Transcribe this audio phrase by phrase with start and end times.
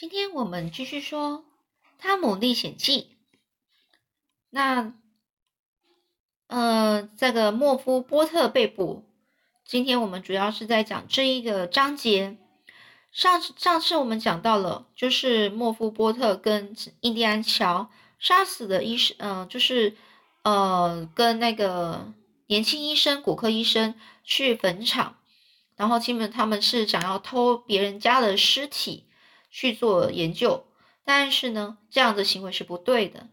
[0.00, 1.40] 今天我们继续说
[1.98, 3.02] 《汤姆历险记》。
[4.48, 4.94] 那，
[6.46, 9.04] 呃，这个莫夫波特被捕。
[9.66, 12.38] 今天我们主要是在讲这一个章节。
[13.12, 19.94] 上上次我们讲到了，就是莫夫波特跟印第安乔杀死的医生，嗯，就是
[20.44, 22.10] 呃，跟那个
[22.46, 23.94] 年轻医生、骨科医生
[24.24, 25.18] 去坟场，
[25.76, 29.04] 然后基本他们是想要偷别人家的尸体。
[29.50, 30.66] 去做研究，
[31.04, 33.26] 但是呢，这样的行为是不对的。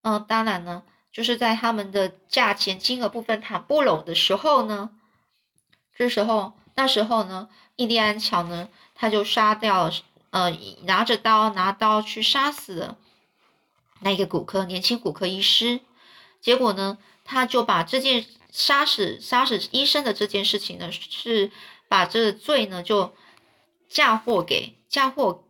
[0.00, 0.82] 嗯，当然呢，
[1.12, 4.90] 就是在他们的价钱金额部分谈不拢的时候呢，
[5.94, 9.90] 这时候那时候呢，印第安乔呢，他就杀掉，
[10.30, 10.50] 呃，
[10.84, 12.96] 拿着刀拿刀去杀死了
[14.00, 15.80] 那个骨科年轻骨科医师。
[16.40, 21.52] 结果呢，他就把这件杀死杀死医生的这件事情呢，是
[21.88, 23.14] 把这个罪呢就
[23.88, 24.78] 嫁祸给。
[24.88, 25.44] 嫁祸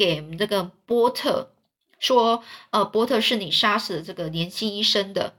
[0.00, 1.52] 给这个波特，
[1.98, 5.34] 说，呃，波特是你杀死的这个年轻医生的。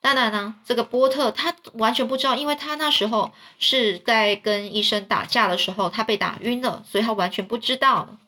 [0.00, 8.18] 当然呢，这个波特他完全不知道，因为他那时候是在跟医生打架的时候，他被打晕了，所以他完全不知道。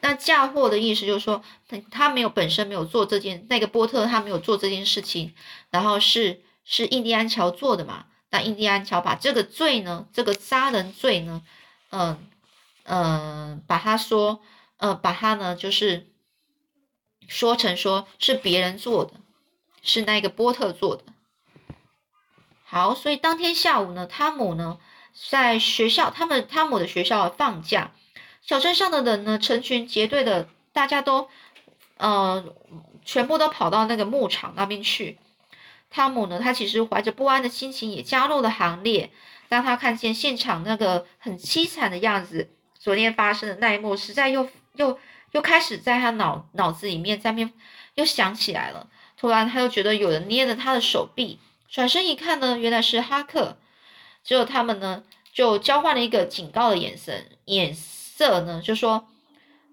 [0.00, 5.34] 那嫁祸的意思就是说，他他没有本身没有做这件，那个波特他没有做这件事情，
[5.68, 8.06] 然后是是印第安乔做的嘛？
[8.30, 11.42] 那印第安乔把这个罪呢，这个杀人罪呢，
[11.90, 12.18] 嗯。
[12.90, 14.40] 嗯，把他说，
[14.78, 16.06] 呃，把他呢，就是
[17.26, 19.12] 说成说是别人做的，
[19.82, 21.04] 是那个波特做的。
[22.64, 24.78] 好，所以当天下午呢，汤姆呢
[25.30, 27.92] 在学校，他们汤姆的学校放假，
[28.40, 31.28] 小镇上的人呢成群结队的，大家都，
[31.96, 32.54] 呃，
[33.04, 35.18] 全部都跑到那个牧场那边去。
[35.90, 39.10] 汤姆呢，他其实怀着不安的心情也加入了行列。
[39.48, 42.50] 当他看见现场那个很凄惨的样子。
[42.80, 44.48] 昨天发生的那一幕，实在又
[44.78, 44.98] 又
[45.32, 47.52] 又开始在他脑脑子里面在面
[47.94, 48.88] 又想起来了。
[49.16, 51.38] 突然，他又觉得有人捏着他的手臂，
[51.68, 53.58] 转身一看呢，原来是哈克。
[54.24, 55.02] 只有他们呢，
[55.32, 59.08] 就交换了一个警告的眼神，眼色呢，就说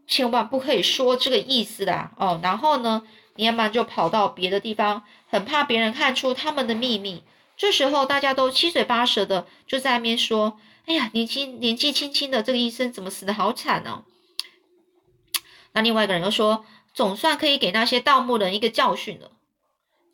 [0.07, 2.40] 千万不可以说这个意思的哦。
[2.44, 3.03] 然后呢，
[3.35, 7.24] 连忙就跑到别的地方，很怕别人看出他们的秘密。
[7.56, 10.59] 这时候，大家都七嘴八舌的就在那边说。
[10.88, 14.03] 哎呀，年轻年纪轻轻的这个医生怎么死的好惨呢？
[15.75, 19.30] 那另外一个人又说，总算可以给那些盗墓人一个教训了。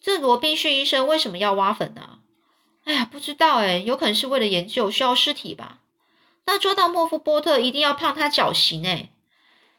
[0.01, 2.19] 这罗宾逊医生为什么要挖坟呢？
[2.83, 5.79] 哎呀，不知道哎，有可能是为了研究需要尸体吧。
[6.45, 9.11] 那抓到莫夫波特一定要判他绞刑哎。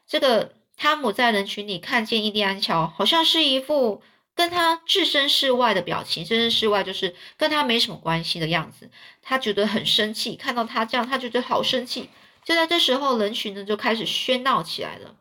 [0.07, 4.01] 这个汤姆在人群里看见印第安乔，好像是一副。
[4.35, 8.89] 跟他置身事外的表情，置身事外就是跟他没什么关系的样子。
[9.21, 12.09] 他觉得很生气，看到他这样，他就觉得好生气。
[12.43, 15.13] 就在这时候，人群呢就开始喧闹起来了，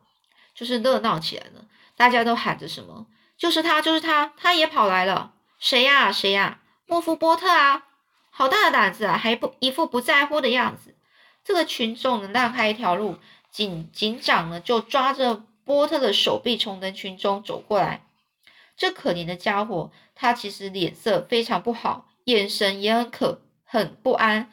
[0.62, 1.64] 就是热闹起来了。
[1.96, 3.04] 大家都喊着什么？
[3.36, 5.32] 就是他，就是他，他也跑来了。
[5.58, 6.12] 谁呀？
[6.12, 6.60] 谁呀？
[6.86, 7.88] 莫夫波特啊！
[8.30, 9.18] 好大的胆子啊！
[9.18, 10.94] 还不一副不在乎的样子。
[11.42, 13.18] 这个群众呢让开一条路，
[13.50, 18.06] 警警长呢就抓着波特的手臂从人群中走过来。
[18.76, 24.52] 这可怜的家伙，他其实脸色非常不好，眼神也很可很不安。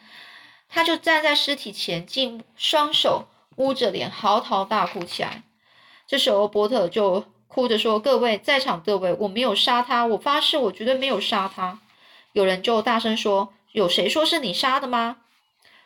[0.67, 3.27] 他就站在尸体前，竟双手
[3.57, 5.43] 捂着脸，嚎啕大哭起来。
[6.09, 11.79] 这时候，波特就哭着说：“各位在场各位，我没有杀他，我发誓，我绝对没有杀他。”
[12.33, 15.17] 有人就大声说：“有谁说是你杀的吗？”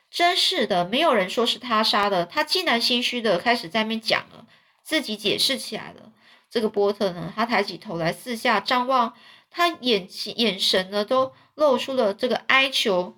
[0.09, 2.25] 真是的，没有人说是他杀的。
[2.25, 4.45] 他竟然心虚的开始在面讲了，
[4.81, 6.13] 自己解释起来了。
[6.49, 9.13] 这个波特呢，他抬起头来四下张望，
[9.51, 10.07] 他眼
[10.37, 13.17] 眼神呢都露出了这个哀求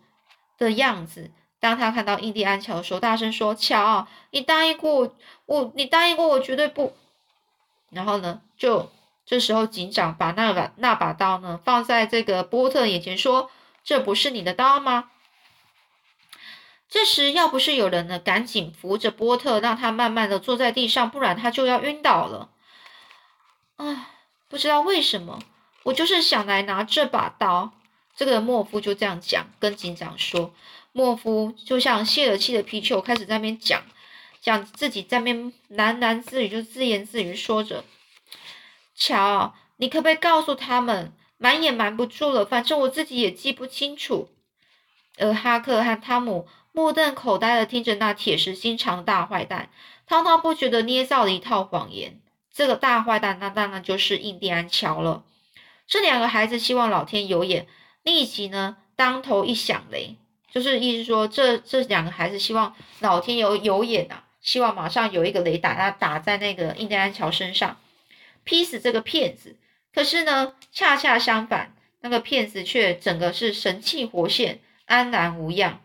[0.58, 1.30] 的样子。
[1.60, 6.96] 当他看到印第安乔的时候，大声说：“乔，你答应过我，我你答应过我绝对不。”
[7.90, 8.92] 然后呢，就
[9.26, 13.50] 这时候警长把那把那把刀呢放在这个波特眼前，说
[13.84, 15.10] ：“这不是你的刀吗？”
[16.88, 22.50] 这时要不是有人呢，赶紧扶着波特，让他慢慢的坐在地上，不然他就要晕倒了。
[23.78, 24.12] 啊，
[24.48, 25.40] 不知道为什么，
[25.84, 27.72] 我就是想来拿这把刀。
[28.16, 30.54] 这个莫夫就这样讲，跟警长说。
[30.98, 33.84] 莫夫就像泄了气的皮球，开始在那边讲，
[34.40, 37.84] 讲自己在那边喃喃自语，就自言自语说着
[38.96, 44.30] ：“乔，你可不可以告诉他们，瞒也瞒不住了，反正我自己也记不清楚。”
[45.20, 49.70] 而哈克和汤姆目瞪口呆的听着那铁石心肠的大坏蛋
[50.08, 52.22] 滔滔不绝的捏造了一套谎言。
[52.54, 55.26] 这个大坏蛋，那当然就是印第安乔了。
[55.86, 57.68] 这两个孩子希望老天有眼，
[58.02, 60.16] 立即呢当头一响雷，
[60.56, 67.78] 就是意思说，这这两个孩子希望老天有有眼呐，希望马上有一个雷打他打在那个印第安乔身上，
[68.46, 69.58] 劈死这个骗子。
[69.94, 75.82] 可是呢，恰恰相反，那个骗子却整个是神气活现，安然无恙。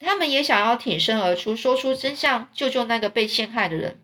[0.00, 4.00] 他们也想要挺身而出，说出真相，救救那个被陷害的人。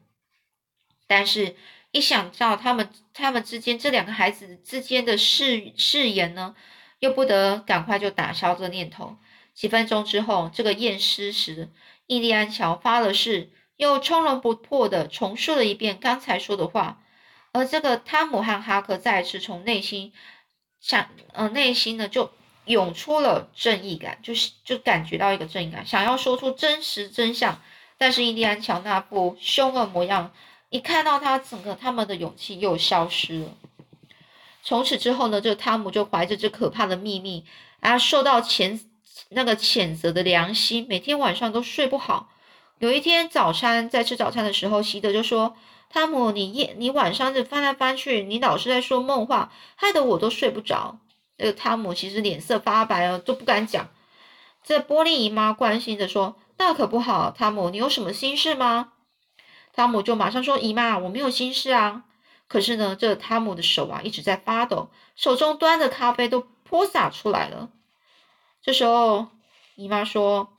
[1.08, 1.56] 但是，
[1.90, 6.54] 一想到他们他们之间这两个孩子之间的誓誓言呢，
[6.98, 9.16] 又不得赶快就打消这念头。
[9.54, 11.70] 几分钟之后，这个验尸时，
[12.06, 17.02] 印第安乔发了誓，又从容不迫的重述了一遍刚才说的话。
[17.52, 20.12] 而这个汤姆和哈克再次从内心
[20.80, 22.30] 想，呃，内心呢就。
[22.66, 27.62] 涌出了正义感，就是就感觉到一个正义感，想要说出真实真相，
[27.96, 30.32] 但是印第安乔那副凶恶模样，
[30.68, 33.54] 一看到他，整个他们的勇气又消失了。
[34.66, 37.44] 从此之后呢，这个汤姆就怀着这可怕的秘密，
[37.78, 38.80] 啊，受到谴
[39.28, 42.30] 那个谴责的良心，每天晚上都睡不好。
[42.80, 45.54] 有一天早餐在吃早餐的时候，希德就说
[45.88, 50.98] ：“汤姆，你夜你晚上就翻来翻去，你老是在说梦话，害得我都睡不着。”
[51.38, 53.88] 那个汤姆其实脸色发白了，都不敢讲。
[54.64, 58.94] 这玻璃姨妈关心的说：“那可不好，汤姆，你有什么心事吗？”
[59.72, 62.02] 汤姆就马上说：“姨妈，我没有心事啊。”
[62.48, 67.70] 可是呢，这汤姆的手啊一直在发抖，手中端的咖啡都泼洒出来了。
[68.62, 69.28] 这时候，
[69.74, 70.56] 姨妈说：“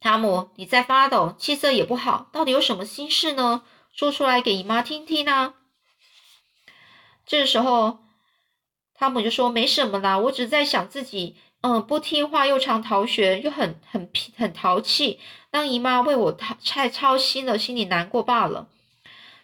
[0.00, 3.62] 汤姆，你在发抖，气色也不好，到底有什么心事呢？
[3.92, 5.54] 说出来给姨妈听听啊。”
[7.26, 7.98] 这时候。
[8.96, 15.18] 汤姆就说：“没什么啦，我只是在想自己，嗯，不听话又常逃学，又很很很淘气，
[15.50, 18.68] 让姨妈为我太操心了，心里难过罢了。”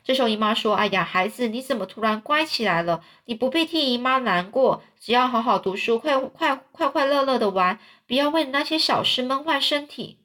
[0.03, 3.05] 这时候姨妈说：“哎呀，孩子，你怎么突然乖起来了？
[3.27, 10.19] 你不必替姨妈难过，只要好好读书，快快快快乐乐的玩，不要为那些小事闷坏身体。”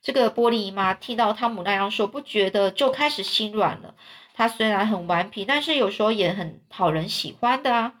[0.00, 3.94] 这个玻璃姨妈听到汤姆那样说，不觉得就开始心软了。
[4.34, 7.94] 她虽然很顽皮，但是有时候也很讨人喜欢的啊。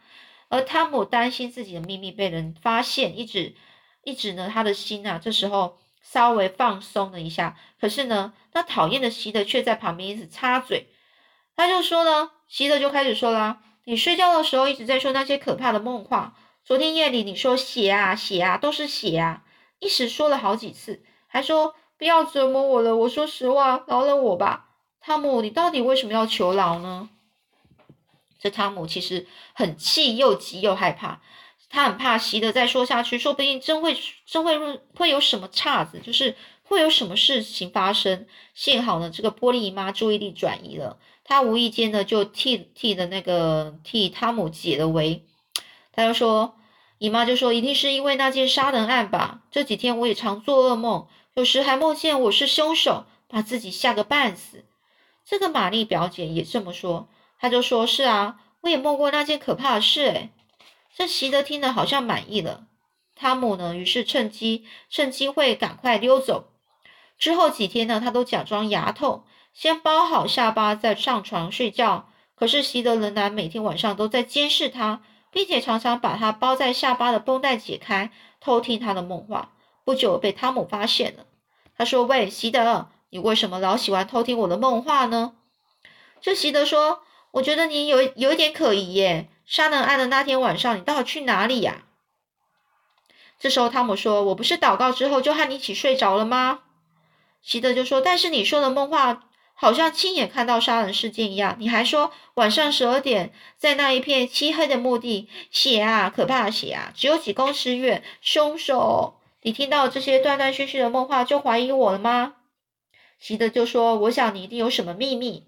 [0.48, 3.54] 而汤姆担心自己的秘密被人发现，一直
[4.04, 7.56] 一直呢，他的心啊，这时候稍微放松了一下。
[7.80, 10.88] 可是呢，那讨厌的希德却在旁边一直插嘴。
[11.62, 16.36] 他就说呢，希德就开始说了：“你睡觉的时候一直在说那些可怕的梦话。
[16.64, 19.44] 昨天夜里你说血啊血啊都是血啊，
[19.78, 22.96] 一时说了好几次，还说不要折磨我了。
[22.96, 24.70] 我说实话，饶了我吧，
[25.00, 27.08] 汤姆，你到底为什么要求饶呢？”
[28.40, 31.20] 这汤姆其实很气，又急又害怕。
[31.70, 34.58] 他很怕席德再说下去，说不定真会真会
[34.96, 38.26] 会有什么岔子，就是会有什么事情发生。
[38.52, 45.26] 幸好呢，这个玻璃姨妈注意力转移了，他无意间呢就替替的那个替汤姆解了围。
[45.92, 46.56] 他就说，
[46.98, 49.42] 姨妈就说，一定是因为那件杀人案吧？
[49.50, 54.64] 这几天我也常做噩梦，有时还梦见我是凶手，把自己吓个半死。
[55.24, 57.08] 这个玛丽表姐也这么说。
[57.38, 60.30] 他就说：“是啊，我也梦过那件可怕的事。”诶
[60.94, 62.66] 这席德听了好像满意了。
[63.14, 66.50] 汤姆呢，于是趁机趁机会赶快溜走。
[67.18, 72.08] 之后几天呢，他都假装牙痛，先包好下巴再上床睡觉。
[72.34, 78.10] 可是席德仍然每天晚上都在监视他，并且常常把他包在下巴的绷带解开，
[78.40, 79.52] 偷听他的梦话。
[79.84, 81.26] 不久被汤姆发现了。
[81.76, 85.34] 他说：“喂，席德，你为什么老喜欢偷听我的梦话呢？”
[86.20, 87.02] 这席德说。
[87.32, 89.30] 我觉得你有有一点可疑耶。
[89.46, 91.84] 杀人案的那天晚上，你到底去哪里呀？
[93.38, 96.58] 这时候，汤姆说：“我不是祷告之后就和你一起睡着了吗？”
[97.40, 99.30] 希德就说：“但是你说的梦话
[99.62, 101.54] 好像亲眼看到杀人事件一样。
[101.60, 109.20] 你还说晚上十二点，在那一片漆黑的墓地，血啊，可怕的血啊，只有几公尺远，凶手。
[109.42, 112.34] 你听到这些断断续续的梦话，就怀疑我了吗？”
[113.20, 115.46] 希德就说：“我想你一定有什么秘密。”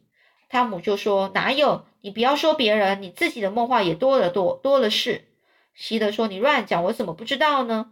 [0.48, 1.84] 汤姆就说：“哪有？
[2.00, 5.26] 你不要说别人，你自己的梦话也多了多多了是。”
[5.74, 7.90] 希德说：“你乱讲，我怎么不知道呢？”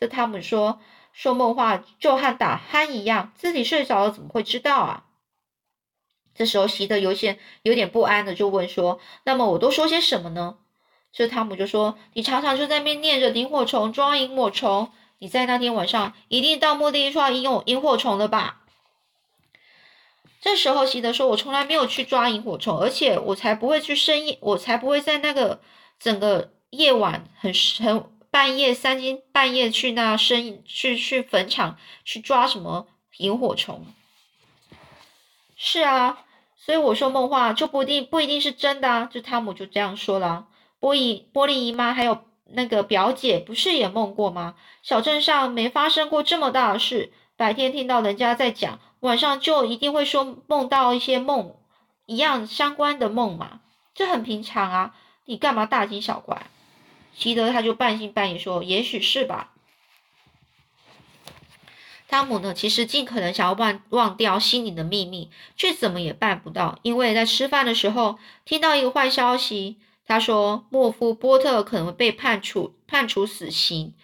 [0.00, 0.80] 这汤姆说
[1.12, 5.04] ：“说梦话就和打鼾一样，自己睡着了怎么会知道啊？”
[6.38, 10.58] 这时候，席德有些有点不安的就问说：“那么我都说些什么呢？”
[11.12, 18.60] 这汤姆就说：“你常常就在那念着萤火虫抓萤火虫，你在那天晚上一定到墓地抓萤火萤火虫了吧？”
[20.40, 25.60] 这时候，席德说：“我从来没有去抓萤火虫，而且我才不会去深夜，我才不会在那个
[25.98, 33.84] 整个夜晚很很半夜三更半夜去那深去去坟场去抓什么萤火虫。”
[35.60, 36.24] 是啊，
[36.68, 39.08] 所以我说梦话就不一定不一定是真的啊。
[39.10, 40.48] 就汤姆就这样说了。
[40.78, 44.54] 玻璃玻璃姨妈还有那个表姐不是也梦过吗？
[44.82, 47.10] 小镇上没发生过这么大的事。
[47.38, 51.54] 白天听到人家在讲晚上就一定会说梦到一些梦
[52.04, 53.60] 一样相关的梦嘛，
[53.94, 54.94] 这很平常啊，
[55.24, 56.48] 你干嘛大惊小怪？
[57.14, 59.52] 希德他就半信半疑说：“也许是吧。”
[62.08, 66.78] 汤姆呢，其实尽可能想要忘忘掉心里的秘密，却怎么也办不到。
[66.82, 73.94] 因为在吃饭的时候听到一个坏消息，他说莫夫波特可能被判处判处死刑，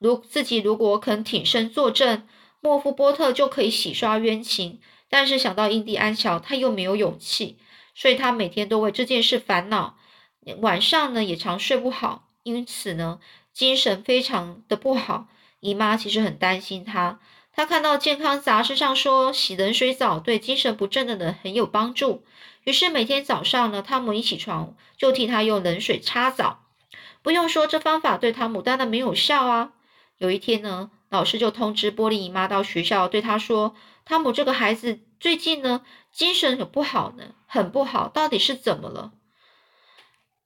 [0.00, 2.26] 如自己如果肯挺身作证，
[2.60, 4.80] 莫夫波特就可以洗刷冤情。
[5.08, 7.58] 但是想到印第安乔，他又没有勇气，
[7.94, 9.96] 所以他每天都为这件事烦恼，
[10.58, 13.20] 晚上呢也常睡不好，因此呢
[13.52, 15.28] 精神非常的不好。
[15.60, 17.20] 姨妈其实很担心他。
[17.54, 22.24] 他看到健康杂志上说洗冷水澡对精神不振的人很有帮助，
[22.64, 26.64] 于是每天早上呢，汤姆一起床就替他用冷水擦澡。
[27.20, 29.72] 不用说，这方法对汤姆当然没有效啊。
[30.16, 33.74] 有一天呢，老师就通知玻璃姨妈到学校，对他说
[34.06, 39.12] ：“汤姆这个孩子最近呢精神很不好呢，很不好，到底是怎么了？”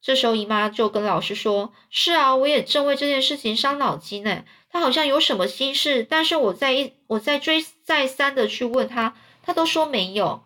[0.03, 4.45] 这时候姨妈就跟老师说：“是啊，我也正为这件事情伤脑筋呢。”
[4.77, 10.45] 他好像有什么心事，但是我在一我在追再三的去问他，他都说没有。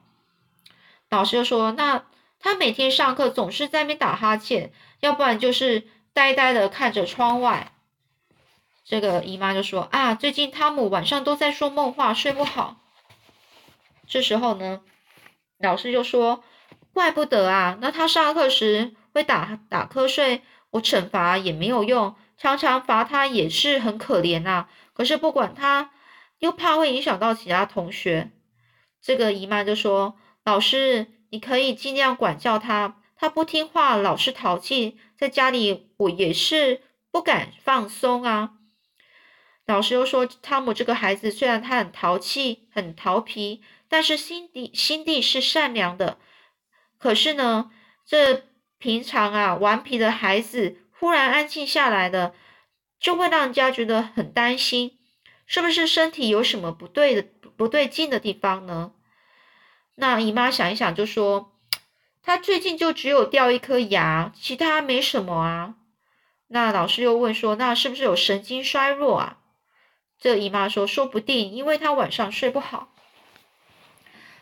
[1.08, 2.04] 老师就说：“那
[2.38, 7.72] 他每天上课总是在那边打哈欠，要不然就是呆呆的看着窗外。”
[8.86, 12.76] 这个姨妈就说：“啊，最近汤姆晚上都在说梦话，睡不好。”
[14.06, 14.82] 这时候呢，
[15.58, 16.44] 老师就说
[16.94, 25.90] ：“怪不得啊，那他上课时会打打瞌睡，我惩罚也没有用。”常常罚他也是很可怜呐，可是不管他，
[26.38, 28.30] 又怕会影响到其他同学。
[29.02, 36.80] 这个姨妈就说：“老师，你可以尽量管教他，他不听话，老是淘气，在家里我也是
[37.10, 38.54] 不敢放松啊。”
[39.68, 46.16] 老师又说：“汤姆这个孩子虽然他很淘气、很调皮，但是心底心地是善良的。
[46.98, 47.70] 可是呢，
[48.06, 48.44] 这
[48.78, 52.34] 平常啊顽皮的孩子。”忽然安静下来的，
[53.00, 54.98] 就会让人家觉得很担心，
[55.46, 57.26] 是不是身体有什么不对的、
[57.56, 58.92] 不对劲的地方呢？
[59.94, 61.58] 那姨妈想一想，就说
[62.22, 65.76] 她最近就只有掉一颗牙，其他没什么啊。
[66.48, 69.38] 那老师又问说，那是不是有神经衰弱啊？
[70.18, 72.92] 这姨妈说，说不定，因为她晚上睡不好。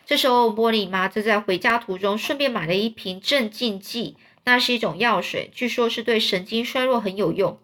[0.05, 4.17] 这时候，玻璃妈就在回家途中顺便买了一瓶镇静剂。
[4.51, 7.61] 那是一种药水，据说是对神经衰弱很有用。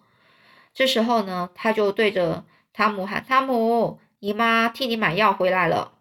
[0.75, 5.93] 这时候呢，他就对着汤姆喊：“汤姆，姨妈替你买药回来了。”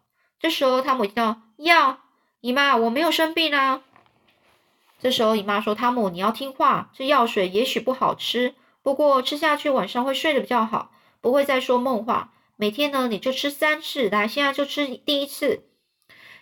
[0.41, 1.99] 这时候，汤姆听到药，
[2.41, 3.81] 姨妈，我没有生病啊。
[4.99, 12.33] 这时候，姨妈说：“汤姆，你要听话，这药水也许不好吃，不过吃下去晚上会睡得比较好，不会再说梦话。
[12.57, 15.63] 每天呢，你就吃三次，来，现在就吃第一次。”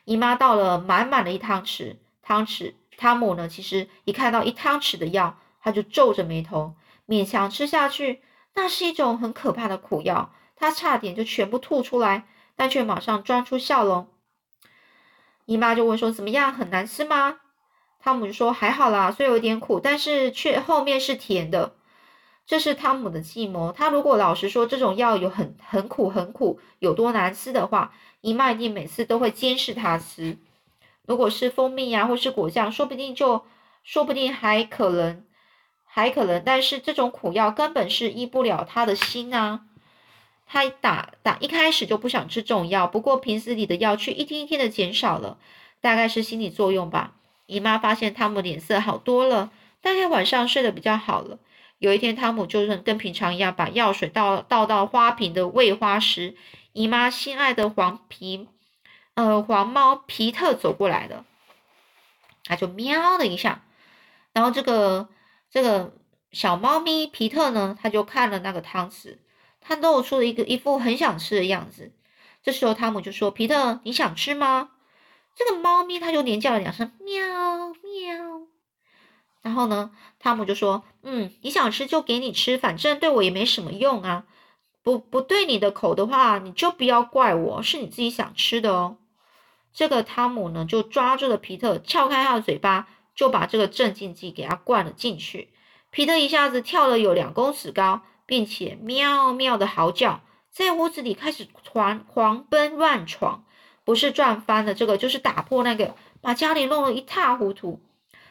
[0.06, 2.74] 姨妈倒了满满的一汤匙，汤匙。
[3.02, 6.76] 汤姆呢，其实一看到一汤匙的药，他就皱着眉头，
[7.08, 8.22] 勉强吃下去。
[8.54, 14.08] 那是一种很可怕的苦药，他差点就全部吐出来，但却马上装出笑容。
[15.46, 17.40] 姨妈就问说：“怎么样，很难吃吗？”
[18.00, 21.74] 汤姆就说：“还好啦，虽有点苦，但是却后面是甜的。”
[22.46, 23.72] 这是汤姆的计谋。
[23.72, 30.38] 他如果老实说这种药有很很苦很苦，有多难吃的话，姨妈一定每次都会监视他吃。
[31.06, 33.44] 如果是蜂蜜呀，或是果酱，说不定就，
[33.84, 35.26] 说不定还可能，
[35.84, 36.42] 还可能。
[36.46, 39.62] 但是这种苦药根本是医不了他的心啊！
[40.46, 45.38] 他打打一开始就不想吃这种药，不过瓶子里的药却一天一天的减少了，
[45.80, 47.16] 大概是心理作用吧。
[47.48, 51.40] 姨妈发现汤姆脸色好多了，大概晚上睡得比较好了。
[51.80, 56.36] 有一天，汤姆就是跟平常一样，把药水倒倒到花瓶的喂花时，
[56.74, 58.48] 姨妈心爱的黄皮。
[59.16, 61.26] 呃，黄猫皮特走过来了，
[62.46, 63.64] 他就喵的一下，
[64.34, 65.10] 然后这个
[65.50, 65.94] 这个
[66.32, 69.18] 小猫咪皮特呢，他就看了那个汤匙，
[69.60, 71.92] 他露出了一个一副很想吃的样子。
[72.42, 74.72] 这时候汤姆就说：“皮特，你想吃吗？”
[75.36, 77.24] 这个猫咪它就连叫了两声喵
[77.84, 78.48] 喵，
[79.42, 84.26] 然后呢，汤姆就说：“嗯，你想吃就给你吃，反正对我也没什么用啊。
[84.82, 88.98] 不不对你的口的话，你就不要怪我，是你自己想吃的哦。”
[89.74, 95.50] 这个汤姆呢，就抓住了皮特，撬开他的嘴巴，就把这个镇静剂给他灌了进去。
[95.90, 103.46] 皮特一下子跳了有两公尺高，并且喵喵的嚎叫，在屋子里开始狂狂奔乱闯，
[103.84, 107.80] 不是撞翻了这个，就是打破那个，把家里弄得一塌糊涂。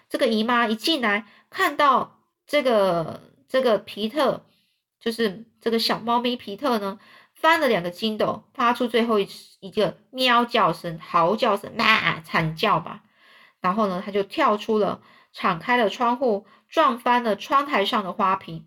[0.08, 4.44] 这个姨妈一进来，看到这个这个皮特，
[4.98, 6.98] 就是这个小猫咪皮特呢。
[7.40, 9.26] 翻了两个筋斗，发出最后一
[9.60, 13.00] 一个喵叫声、嚎叫声，呐惨叫吧。
[13.60, 15.00] 然后呢，他就跳出了，
[15.32, 18.66] 敞开了窗户，撞翻了窗台上的花瓶。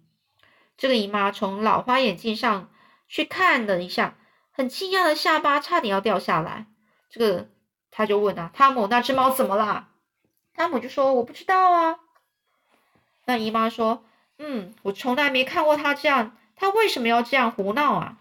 [0.75, 2.71] 这个姨妈从老花眼镜上
[3.07, 4.15] 去看了一下，
[4.51, 6.65] 很惊讶的下巴差点要掉下来。
[7.11, 7.49] 这个
[7.91, 9.89] 他就问啊，汤姆，那只猫怎么啦？
[10.55, 11.99] 汤姆就说我不知道啊。
[13.25, 14.03] 那姨妈说，
[14.39, 18.17] 嗯，我从来没看过它这样，它为什么要这样胡闹啊？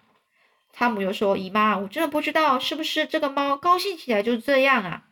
[0.72, 5.04] 汤姆又说，姨妈，我真的不知道是不是这个猫高兴起来就是这样啊。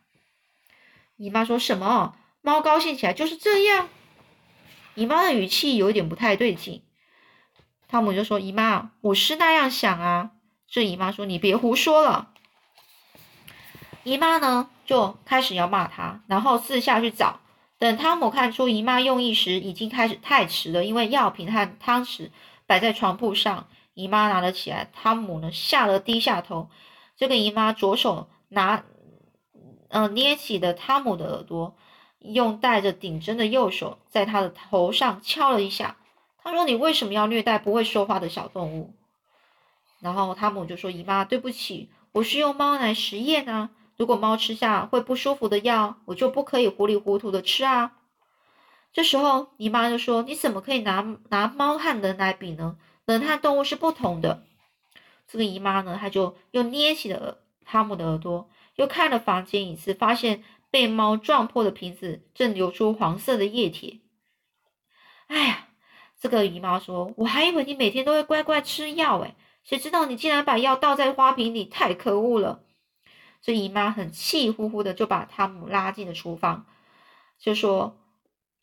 [1.17, 2.15] 姨妈说什么？
[2.41, 3.87] 猫高兴起来就是这样？
[4.95, 6.83] 姨妈的语气有点不太对劲。
[7.87, 10.31] 汤姆就说：“姨妈，我是那样想啊。”
[10.67, 12.29] 这姨妈说：“你别胡说了。”
[14.03, 17.39] 姨妈呢就开始要骂他，然后四下去找。
[17.77, 22.31] 等汤姆看出姨妈用意时，已经开始太迟了，因为药瓶和汤匙
[22.65, 23.67] 摆在床铺上。
[23.93, 26.69] 姨妈拿了起来，汤姆呢吓得低下头。
[27.15, 28.83] 这个姨妈左手拿。
[29.93, 31.75] 嗯，捏起的汤姆的耳朵，
[32.19, 35.97] 用带着顶针的右手在他的头上敲了一下。
[36.41, 38.93] 他说：“你为什么要虐待不会说话的小动物？”
[39.99, 43.71] 然后汤姆就说：“姨妈，对不起，我是用猫来实验啊。
[43.97, 47.97] 如果猫吃下会不舒服的药，我就不可以糊里糊涂的吃啊。”
[48.93, 52.77] 这时候姨妈就说：“你怎么可以拿拿猫和人来比呢？
[53.11, 54.43] 人和动物是不同的。”
[55.27, 58.49] 这个姨妈呢，她就又捏起了汤姆的耳朵。
[58.75, 64.01] 又看了房间一次，发现被猫撞破的瓶子正流出黄色的液体。
[65.27, 65.67] 哎呀，
[66.19, 72.63] 这个姨妈说：“我还以为你每天都会乖乖吃药，哎，谁知道你竟然把药倒在花瓶里，太可恶了！”
[73.41, 76.65] 这姨妈很气呼呼的就把汤姆拉进了厨房，
[77.37, 77.99] 就说：“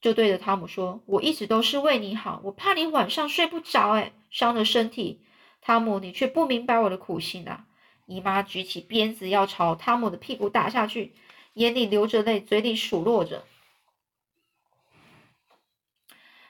[0.01, 5.23] 就对着汤姆说，我一直都是为你好，我怕你晚上睡不着，哎，伤了身体。
[5.61, 7.67] 汤姆，你却不明白我的苦心啊！”
[8.07, 11.15] 姨妈举起鞭子要朝汤姆的屁股打下去，
[11.55, 13.45] 眼里流着泪，嘴里数落着。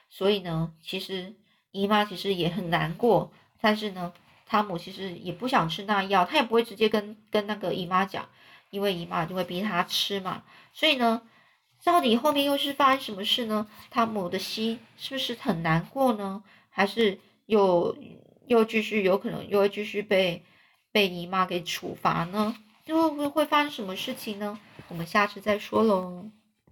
[0.09, 1.35] 所以呢，其实
[1.71, 4.13] 姨妈其实也很难过，但是呢，
[4.45, 8.29] 汤姆其实也不想吃那药，他也不会直接跟跟那个姨妈讲，
[8.69, 10.43] 因为姨妈就会逼他吃嘛。
[10.71, 11.23] 所以呢，
[11.83, 13.67] 到底后面又是发生什么事呢？
[13.89, 16.43] 汤姆的心是不是很难过呢？
[16.69, 17.97] 还是又
[18.47, 20.43] 又继续有可能又会继续被？
[20.91, 24.59] 被姨妈给处罚呢，就会会发生什么事情呢？
[24.87, 26.31] 我们下次再说喽。